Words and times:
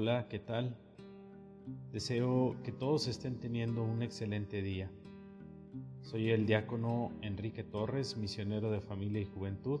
Hola, 0.00 0.28
¿qué 0.28 0.38
tal? 0.38 0.76
Deseo 1.90 2.54
que 2.62 2.70
todos 2.70 3.08
estén 3.08 3.40
teniendo 3.40 3.82
un 3.82 4.00
excelente 4.00 4.62
día. 4.62 4.88
Soy 6.02 6.30
el 6.30 6.46
diácono 6.46 7.10
Enrique 7.20 7.64
Torres, 7.64 8.16
misionero 8.16 8.70
de 8.70 8.80
familia 8.80 9.22
y 9.22 9.24
juventud, 9.24 9.80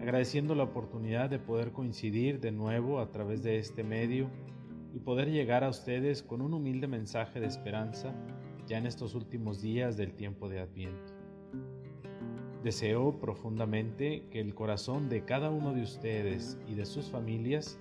agradeciendo 0.00 0.54
la 0.54 0.62
oportunidad 0.62 1.28
de 1.28 1.40
poder 1.40 1.72
coincidir 1.72 2.38
de 2.38 2.52
nuevo 2.52 3.00
a 3.00 3.10
través 3.10 3.42
de 3.42 3.58
este 3.58 3.82
medio 3.82 4.30
y 4.94 5.00
poder 5.00 5.28
llegar 5.28 5.64
a 5.64 5.70
ustedes 5.70 6.22
con 6.22 6.40
un 6.40 6.54
humilde 6.54 6.86
mensaje 6.86 7.40
de 7.40 7.46
esperanza 7.46 8.14
ya 8.68 8.78
en 8.78 8.86
estos 8.86 9.16
últimos 9.16 9.60
días 9.60 9.96
del 9.96 10.14
tiempo 10.14 10.48
de 10.48 10.60
Adviento. 10.60 11.14
Deseo 12.62 13.18
profundamente 13.18 14.28
que 14.30 14.38
el 14.38 14.54
corazón 14.54 15.08
de 15.08 15.24
cada 15.24 15.50
uno 15.50 15.74
de 15.74 15.82
ustedes 15.82 16.60
y 16.68 16.74
de 16.74 16.86
sus 16.86 17.10
familias 17.10 17.80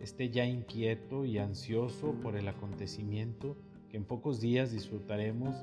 esté 0.00 0.30
ya 0.30 0.44
inquieto 0.44 1.24
y 1.24 1.38
ansioso 1.38 2.12
por 2.22 2.36
el 2.36 2.48
acontecimiento 2.48 3.56
que 3.90 3.96
en 3.96 4.04
pocos 4.04 4.40
días 4.40 4.70
disfrutaremos 4.70 5.56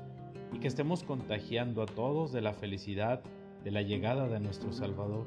y 0.52 0.58
que 0.58 0.68
estemos 0.68 1.02
contagiando 1.02 1.82
a 1.82 1.86
todos 1.86 2.32
de 2.32 2.42
la 2.42 2.52
felicidad 2.52 3.22
de 3.64 3.70
la 3.70 3.82
llegada 3.82 4.28
de 4.28 4.40
nuestro 4.40 4.72
Salvador, 4.72 5.26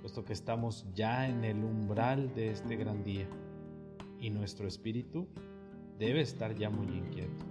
puesto 0.00 0.24
que 0.24 0.32
estamos 0.32 0.86
ya 0.94 1.28
en 1.28 1.44
el 1.44 1.62
umbral 1.62 2.34
de 2.34 2.50
este 2.50 2.76
gran 2.76 3.04
día 3.04 3.26
y 4.20 4.30
nuestro 4.30 4.66
espíritu 4.66 5.26
debe 5.98 6.20
estar 6.20 6.54
ya 6.54 6.70
muy 6.70 6.86
inquieto. 6.86 7.44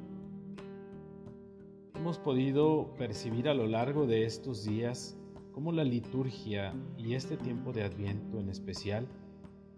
Hemos 1.96 2.18
podido 2.18 2.96
percibir 2.98 3.50
a 3.50 3.54
lo 3.54 3.68
largo 3.68 4.08
de 4.08 4.26
estos 4.26 4.64
días 4.64 5.18
cómo 5.52 5.72
la 5.72 5.84
liturgia 5.84 6.74
y 6.98 7.14
este 7.14 7.38
tiempo 7.38 7.74
de 7.74 7.84
Adviento 7.84 8.40
en 8.40 8.50
especial 8.50 9.08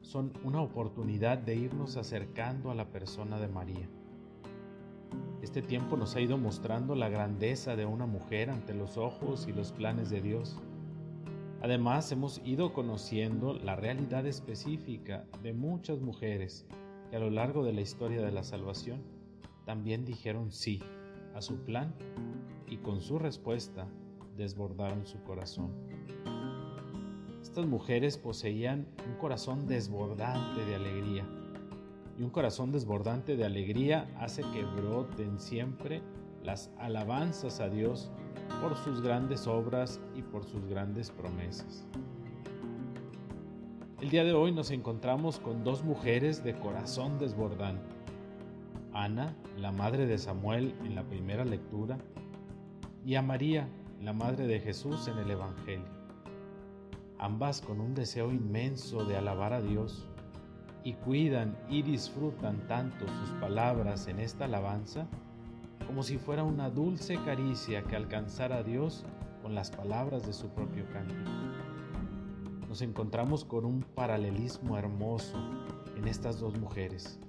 son 0.02 0.34
una 0.44 0.62
oportunidad 0.62 1.38
de 1.38 1.56
irnos 1.56 1.98
acercando 1.98 2.72
a 2.72 2.76
la 2.76 2.90
persona 2.90 3.40
de 3.40 3.48
María. 3.48 3.90
Este 5.42 5.62
tiempo 5.62 5.98
nos 5.98 6.16
ha 6.16 6.22
ido 6.22 6.38
mostrando 6.38 6.96
la 6.96 7.10
grandeza 7.10 7.76
de 7.76 7.86
una 7.86 8.06
mujer 8.06 8.50
ante 8.50 8.74
los 8.74 8.98
ojos 8.98 9.48
y 9.48 9.54
los 9.54 9.72
planes 9.72 10.10
de 10.10 10.22
Dios. 10.22 10.60
Además, 11.62 12.12
hemos 12.12 12.42
ido 12.46 12.74
conociendo 12.74 13.54
la 13.54 13.76
realidad 13.76 14.26
específica 14.26 15.26
de 15.42 15.54
muchas 15.54 16.00
mujeres 16.00 16.66
que 17.10 17.16
a 17.18 17.20
lo 17.20 17.30
largo 17.30 17.64
de 17.64 17.74
la 17.74 17.82
historia 17.82 18.22
de 18.22 18.32
la 18.32 18.44
salvación 18.44 19.02
también 19.66 20.06
dijeron 20.06 20.52
sí 20.52 20.82
a 21.36 21.42
su 21.42 21.58
plan 21.64 21.94
y 22.68 22.78
con 22.78 23.02
su 23.02 23.20
respuesta 23.20 23.88
desbordaron 24.38 25.06
su 25.06 25.22
corazón. 25.24 25.72
Estas 27.52 27.66
mujeres 27.66 28.18
poseían 28.18 28.88
un 29.06 29.18
corazón 29.18 29.68
desbordante 29.68 30.64
de 30.64 30.74
alegría. 30.74 31.26
Y 32.18 32.24
un 32.24 32.30
corazón 32.30 32.72
desbordante 32.72 33.36
de 33.36 33.44
alegría 33.44 34.10
hace 34.18 34.42
que 34.54 34.64
broten 34.64 35.38
siempre 35.38 36.02
las 36.46 36.72
alabanzas 36.78 37.60
a 37.60 37.68
Dios 37.68 38.10
por 38.62 38.78
sus 38.78 39.02
grandes 39.02 39.48
obras 39.48 40.00
y 40.16 40.22
por 40.22 40.46
sus 40.46 40.66
grandes 40.66 41.12
promesas. 41.12 41.86
El 44.00 44.10
día 44.10 44.24
de 44.24 44.32
hoy 44.32 44.54
nos 44.54 44.72
encontramos 44.72 45.38
con 45.38 45.66
dos 45.66 45.84
mujeres 45.84 46.46
de 46.46 46.58
corazón 46.58 47.20
desbordante. 47.20 47.94
Ana, 48.94 49.36
la 49.58 49.74
madre 49.74 50.06
de 50.06 50.18
Samuel 50.20 50.74
en 50.86 50.96
la 50.96 51.04
primera 51.04 51.44
lectura, 51.44 51.98
y 53.06 53.16
a 53.16 53.22
María, 53.22 53.68
la 54.02 54.14
madre 54.14 54.48
de 54.48 54.62
Jesús 54.62 55.10
en 55.10 55.18
el 55.18 55.32
Evangelio 55.32 56.01
ambas 57.22 57.62
con 57.62 57.80
un 57.80 57.94
deseo 57.94 58.32
inmenso 58.32 59.06
de 59.06 59.16
alabar 59.16 59.54
a 59.54 59.62
Dios, 59.62 60.08
y 60.84 60.94
cuidan 60.94 61.56
y 61.70 61.84
disfrutan 61.84 62.68
tanto 62.68 63.06
sus 63.08 63.30
palabras 63.40 64.08
en 64.08 64.20
esta 64.20 64.46
alabanza 64.46 65.08
como 65.86 66.02
si 66.02 66.18
fuera 66.18 66.44
una 66.44 66.72
dulce 66.72 67.18
caricia 67.24 67.84
que 67.84 67.96
alcanzara 67.96 68.58
a 68.58 68.64
Dios 68.64 69.06
con 69.44 69.54
las 69.54 69.70
palabras 69.70 70.26
de 70.26 70.34
su 70.34 70.50
propio 70.50 70.84
canto. 70.92 71.30
Nos 72.68 72.82
encontramos 72.82 73.46
con 73.46 73.66
un 73.66 73.82
paralelismo 73.82 74.78
hermoso 74.78 75.38
en 75.96 76.08
estas 76.08 76.40
dos 76.40 76.58
mujeres, 76.60 77.20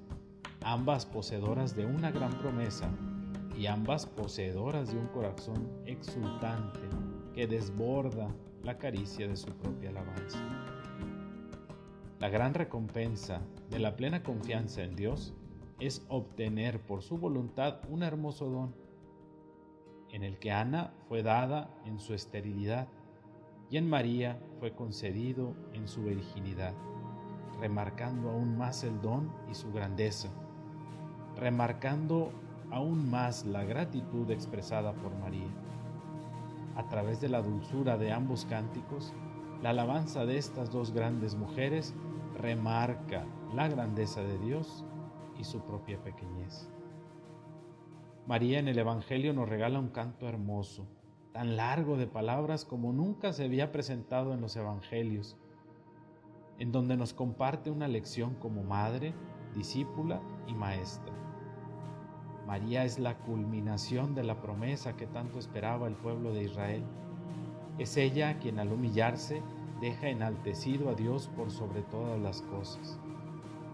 ambas 0.65 1.05
poseedoras 1.05 1.77
de 1.77 1.85
una 1.85 2.11
gran 2.11 2.33
promesa 2.39 2.89
y 3.59 3.67
ambas 3.67 4.07
poseedoras 4.07 4.91
de 4.91 4.99
un 4.99 5.09
corazón 5.09 5.69
exultante 5.85 6.81
que 7.35 7.47
desborda 7.47 8.29
la 8.65 8.79
caricia 8.79 9.27
de 9.27 9.37
su 9.37 9.51
propia 9.53 9.91
alabanza. 9.91 10.39
La 12.19 12.29
gran 12.29 12.55
recompensa 12.55 13.41
de 13.69 13.79
la 13.81 13.97
plena 13.97 14.23
confianza 14.23 14.83
en 14.83 14.95
Dios 14.95 15.35
es 15.81 16.07
obtener 16.09 16.81
por 16.81 17.03
su 17.03 17.19
voluntad 17.19 17.81
un 17.89 18.05
hermoso 18.05 18.49
don, 18.49 18.75
en 20.11 20.23
el 20.23 20.39
que 20.39 20.53
Ana 20.53 20.93
fue 21.09 21.23
dada 21.23 21.75
en 21.85 21.99
su 21.99 22.15
esterilidad 22.15 22.87
y 23.71 23.79
en 23.79 23.89
María 23.89 24.39
fue 24.61 24.75
concedido 24.75 25.57
en 25.73 25.89
su 25.89 26.05
virginidad, 26.05 26.75
remarcando 27.59 28.31
aún 28.31 28.57
más 28.57 28.85
el 28.85 29.01
don 29.01 29.33
y 29.51 29.55
su 29.55 29.73
grandeza, 29.73 30.29
remarcando 31.37 32.33
aún 32.71 33.11
más 33.11 33.45
la 33.45 33.65
gratitud 33.65 34.31
expresada 34.31 34.93
por 34.93 35.13
María. 35.19 35.49
A 36.77 36.89
través 36.89 37.21
de 37.21 37.29
la 37.29 37.43
dulzura 37.43 37.99
de 37.99 38.13
ambos 38.13 38.47
cánticos, 38.47 39.13
la 39.63 39.71
alabanza 39.71 40.25
de 40.27 40.39
estas 40.39 40.71
dos 40.73 40.93
grandes 40.93 41.35
mujeres 41.35 41.95
remarca 42.35 43.25
la 43.55 43.69
grandeza 43.69 44.23
de 44.23 44.39
Dios 44.39 44.85
y 45.39 45.45
su 45.45 45.61
propia 45.61 46.03
pequeñez. 46.03 46.69
María 48.27 48.59
en 48.59 48.69
el 48.69 48.79
Evangelio 48.79 49.33
nos 49.33 49.49
regala 49.49 49.79
un 49.79 49.89
canto 49.89 50.29
hermoso, 50.29 50.87
tan 51.33 51.57
largo 51.57 51.97
de 51.97 52.07
palabras 52.07 52.65
como 52.65 52.93
nunca 52.93 53.33
se 53.33 53.45
había 53.45 53.73
presentado 53.73 54.33
en 54.33 54.41
los 54.41 54.57
Evangelios, 54.57 55.37
en 56.59 56.73
donde 56.73 56.97
nos 56.97 57.15
comparte 57.15 57.71
una 57.71 57.89
lección 57.89 58.35
como 58.37 58.63
madre, 58.63 59.15
discípula 59.55 60.21
y 60.47 60.55
maestra. 60.55 61.13
María 62.47 62.85
es 62.85 62.99
la 62.99 63.19
culminación 63.19 64.15
de 64.15 64.25
la 64.25 64.41
promesa 64.41 64.97
que 64.97 65.07
tanto 65.07 65.39
esperaba 65.39 65.87
el 65.87 65.95
pueblo 65.95 66.33
de 66.33 66.45
Israel. 66.45 66.85
Es 67.79 67.97
ella 67.97 68.39
quien 68.39 68.59
al 68.59 68.73
humillarse 68.73 69.43
deja 69.81 70.09
enaltecido 70.09 70.91
a 70.91 70.95
Dios 70.95 71.29
por 71.37 71.51
sobre 71.51 71.83
todas 71.83 72.21
las 72.21 72.43
cosas. 72.43 72.99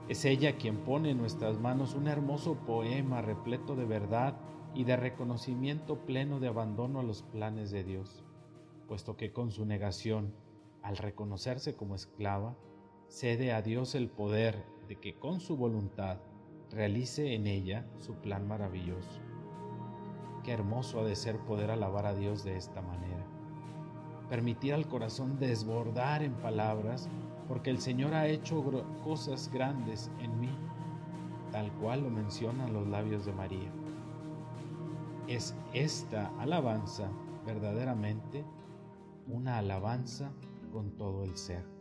Es 0.08 0.24
ella 0.24 0.56
quien 0.56 0.78
pone 0.78 1.10
en 1.10 1.18
nuestras 1.18 1.58
manos 1.58 1.94
un 1.94 2.08
hermoso 2.08 2.54
poema 2.54 3.20
repleto 3.20 3.76
de 3.76 3.84
verdad 3.84 4.38
y 4.74 4.84
de 4.84 4.96
reconocimiento 4.96 6.06
pleno 6.06 6.40
de 6.40 6.48
abandono 6.48 7.00
a 7.00 7.02
los 7.02 7.22
planes 7.22 7.70
de 7.70 7.84
Dios, 7.84 8.24
puesto 8.86 9.16
que 9.16 9.32
con 9.32 9.50
su 9.50 9.66
negación, 9.66 10.32
al 10.82 10.96
reconocerse 10.96 11.76
como 11.76 11.94
esclava, 11.94 12.56
cede 13.08 13.52
a 13.52 13.60
Dios 13.60 13.94
el 13.94 14.08
poder 14.08 14.64
de 14.88 14.96
que 14.96 15.18
con 15.18 15.40
su 15.40 15.56
voluntad 15.56 16.18
realice 16.70 17.34
en 17.34 17.46
ella 17.46 17.86
su 17.98 18.14
plan 18.14 18.46
maravilloso. 18.46 19.20
Qué 20.44 20.52
hermoso 20.52 21.00
ha 21.00 21.04
de 21.04 21.16
ser 21.16 21.38
poder 21.38 21.70
alabar 21.70 22.06
a 22.06 22.14
Dios 22.14 22.44
de 22.44 22.56
esta 22.56 22.82
manera. 22.82 23.26
Permitir 24.28 24.74
al 24.74 24.86
corazón 24.86 25.38
desbordar 25.38 26.22
en 26.22 26.34
palabras 26.34 27.08
porque 27.48 27.70
el 27.70 27.80
Señor 27.80 28.14
ha 28.14 28.26
hecho 28.26 28.62
cosas 29.02 29.50
grandes 29.50 30.10
en 30.20 30.38
mí, 30.38 30.50
tal 31.50 31.72
cual 31.72 32.02
lo 32.02 32.10
mencionan 32.10 32.74
los 32.74 32.86
labios 32.86 33.24
de 33.24 33.32
María. 33.32 33.72
Es 35.26 35.54
esta 35.72 36.30
alabanza 36.38 37.10
verdaderamente 37.46 38.44
una 39.26 39.58
alabanza 39.58 40.30
con 40.72 40.90
todo 40.96 41.24
el 41.24 41.36
ser. 41.36 41.77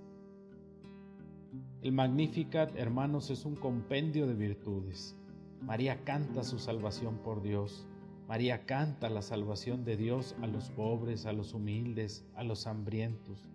El 1.81 1.91
Magnificat, 1.91 2.75
hermanos, 2.75 3.29
es 3.29 3.45
un 3.45 3.55
compendio 3.55 4.27
de 4.27 4.33
virtudes. 4.33 5.15
María 5.61 6.03
canta 6.03 6.43
su 6.43 6.59
salvación 6.59 7.17
por 7.17 7.41
Dios. 7.41 7.87
María 8.27 8.65
canta 8.65 9.09
la 9.09 9.21
salvación 9.21 9.85
de 9.85 9.95
Dios 9.95 10.35
a 10.41 10.47
los 10.47 10.69
pobres, 10.69 11.25
a 11.25 11.33
los 11.33 11.53
humildes, 11.53 12.25
a 12.35 12.43
los 12.43 12.67
hambrientos. 12.67 13.47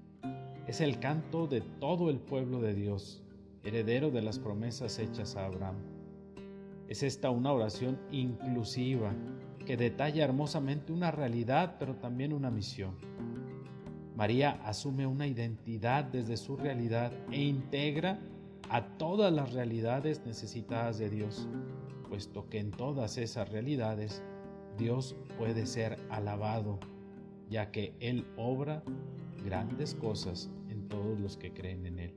Es 0.67 0.81
el 0.81 0.99
canto 0.99 1.47
de 1.47 1.61
todo 1.61 2.09
el 2.09 2.19
pueblo 2.21 2.61
de 2.61 2.75
Dios, 2.75 3.23
heredero 3.65 4.11
de 4.11 4.23
las 4.23 4.39
promesas 4.39 4.99
hechas 4.99 5.37
a 5.37 5.47
Abraham. 5.47 5.77
Es 6.89 7.03
esta 7.03 7.31
una 7.31 7.53
oración 7.53 7.99
inclusiva 8.11 9.15
que 9.67 9.77
detalla 9.77 10.25
hermosamente 10.25 10.93
una 10.93 11.11
realidad, 11.11 11.77
pero 11.79 11.97
también 11.97 12.33
una 12.33 12.51
misión. 12.51 12.95
María 14.17 14.61
asume 14.65 15.07
una 15.07 15.27
identidad 15.27 16.05
desde 16.05 16.37
su 16.37 16.57
realidad 16.57 17.13
e 17.31 17.43
integra 17.43 18.19
a 18.69 18.87
todas 18.99 19.33
las 19.33 19.53
realidades 19.53 20.25
necesitadas 20.27 20.99
de 20.99 21.09
Dios, 21.09 21.49
puesto 22.09 22.49
que 22.49 22.59
en 22.59 22.71
todas 22.71 23.17
esas 23.17 23.49
realidades 23.49 24.23
Dios 24.77 25.17
puede 25.39 25.67
ser 25.67 25.99
alabado, 26.11 26.79
ya 27.49 27.71
que 27.71 27.95
Él 28.01 28.27
obra 28.37 28.83
grandes 29.45 29.95
cosas 29.95 30.51
en 30.69 30.89
todos 30.89 31.19
los 31.19 31.37
que 31.37 31.53
creen 31.53 31.87
en 31.87 31.99
Él. 31.99 32.15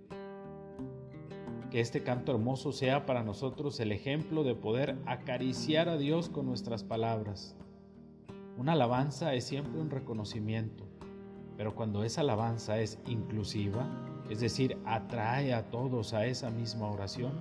Que 1.72 1.80
este 1.80 2.04
canto 2.04 2.32
hermoso 2.34 2.72
sea 2.72 3.06
para 3.06 3.24
nosotros 3.24 3.80
el 3.80 3.92
ejemplo 3.92 4.44
de 4.44 4.56
poder 4.56 4.98
acariciar 5.06 5.90
a 5.90 5.98
Dios 5.98 6.30
con 6.30 6.46
nuestras 6.46 6.84
palabras. 6.84 7.56
Una 8.58 8.74
alabanza 8.74 9.34
es 9.34 9.44
siempre 9.44 9.82
un 9.82 9.90
reconocimiento, 9.90 10.85
pero 11.58 11.76
cuando 11.76 12.04
esa 12.04 12.22
alabanza 12.22 12.80
es 12.80 13.00
inclusiva, 13.08 13.88
es 14.30 14.40
decir, 14.40 14.78
atrae 14.86 15.54
a 15.54 15.70
todos 15.70 16.14
a 16.14 16.26
esa 16.26 16.50
misma 16.50 16.90
oración, 16.90 17.34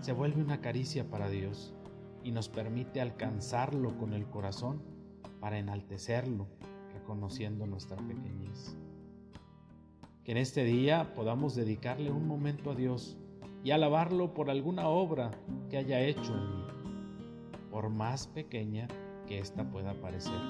se 0.00 0.12
vuelve 0.12 0.42
una 0.42 0.60
caricia 0.60 1.08
para 1.08 1.28
Dios 1.28 1.74
y 2.24 2.30
nos 2.30 2.48
permite 2.48 3.00
alcanzarlo 3.00 3.96
con 3.98 4.12
el 4.12 4.26
corazón 4.26 4.82
para 5.40 5.58
enaltecerlo, 5.58 6.46
reconociendo 6.92 7.66
nuestra 7.66 7.96
pequeñez. 7.96 8.76
Que 10.24 10.32
en 10.32 10.38
este 10.38 10.64
día 10.64 11.14
podamos 11.14 11.54
dedicarle 11.54 12.12
un 12.12 12.28
momento 12.28 12.70
a 12.70 12.74
Dios 12.74 13.18
y 13.64 13.72
alabarlo 13.72 14.34
por 14.34 14.50
alguna 14.50 14.88
obra 14.88 15.32
que 15.68 15.76
haya 15.76 16.00
hecho 16.00 16.34
en 16.34 16.50
mí, 16.50 16.64
por 17.70 17.88
más 17.88 18.28
pequeña 18.28 18.86
que 19.26 19.40
ésta 19.40 19.68
pueda 19.68 19.94
parecer. 19.94 20.40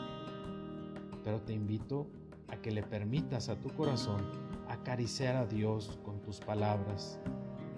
Pero 1.25 1.41
te 1.41 1.55
invito 1.55 2.07
a 2.17 2.22
que 2.57 2.71
le 2.71 2.83
permitas 2.83 3.49
a 3.49 3.57
tu 3.57 3.71
corazón 3.71 4.23
acariciar 4.69 5.37
a 5.37 5.47
Dios 5.47 5.99
con 6.05 6.21
tus 6.21 6.41
palabras, 6.41 7.19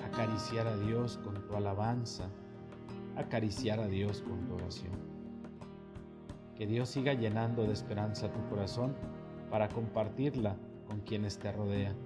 acariciar 0.04 0.66
a 0.66 0.76
Dios 0.76 1.18
con 1.24 1.46
tu 1.46 1.56
alabanza, 1.56 2.28
acariciar 3.16 3.80
a 3.80 3.86
Dios 3.86 4.22
con 4.22 4.46
tu 4.46 4.54
oración. 4.54 4.92
Que 6.56 6.66
Dios 6.66 6.88
siga 6.88 7.14
llenando 7.14 7.64
de 7.64 7.72
esperanza 7.72 8.32
tu 8.32 8.40
corazón 8.48 8.94
para 9.50 9.68
compartirla 9.68 10.56
con 10.86 11.00
quienes 11.00 11.38
te 11.38 11.50
rodean. 11.52 11.96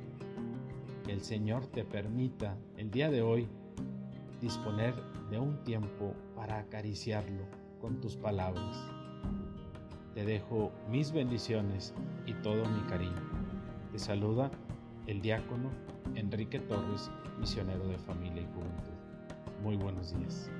Que 1.05 1.12
el 1.12 1.21
Señor 1.21 1.67
te 1.67 1.85
permita 1.85 2.56
el 2.76 2.91
día 2.91 3.11
de 3.11 3.23
hoy 3.23 3.49
disponer 4.41 4.94
de 5.31 5.38
un 5.38 5.62
tiempo 5.64 6.14
para 6.35 6.59
acariciarlo 6.59 7.44
con 7.81 8.00
tus 8.00 8.17
palabras. 8.17 8.98
Te 10.19 10.25
dejo 10.25 10.73
mis 10.91 11.12
bendiciones 11.12 11.94
y 12.26 12.32
todo 12.43 12.65
mi 12.70 12.81
cariño. 12.88 13.23
Te 13.93 14.00
saluda 14.00 14.50
el 15.06 15.23
diácono 15.23 15.70
Enrique 16.17 16.59
Torres, 16.59 17.09
misionero 17.38 17.87
de 17.87 17.99
familia 17.99 18.43
y 18.43 18.47
juventud. 18.47 19.62
Muy 19.62 19.76
buenos 19.76 20.12
días. 20.19 20.50